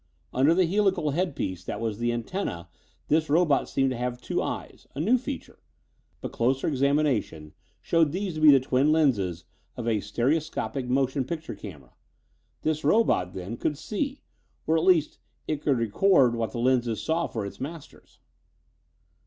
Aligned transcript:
Under 0.33 0.55
the 0.55 0.65
helical 0.65 1.11
headpiece 1.11 1.63
that 1.63 1.79
was 1.79 1.99
the 1.99 2.11
antenna 2.11 2.67
this 3.07 3.29
robot 3.29 3.69
seemed 3.69 3.91
to 3.91 3.97
have 3.97 4.19
two 4.19 4.41
eyes 4.41 4.87
a 4.95 4.99
new 4.99 5.15
feature 5.19 5.59
but 6.21 6.31
closer 6.31 6.65
examination 6.67 7.53
showed 7.81 8.11
these 8.11 8.33
to 8.33 8.41
be 8.41 8.49
the 8.49 8.59
twin 8.59 8.91
lenses 8.91 9.45
of 9.77 9.87
a 9.87 9.99
stereoscopic 9.99 10.87
motion 10.87 11.23
picture 11.23 11.53
camera. 11.53 11.93
This 12.63 12.83
robot, 12.83 13.33
then, 13.35 13.57
could 13.57 13.77
see. 13.77 14.21
Or 14.65 14.75
at 14.75 14.85
least 14.85 15.19
it 15.47 15.61
could 15.61 15.77
record 15.77 16.33
what 16.35 16.49
the 16.51 16.59
lenses 16.59 16.99
saw 16.99 17.27
for 17.27 17.45
its 17.45 17.59
masters. 17.61 18.21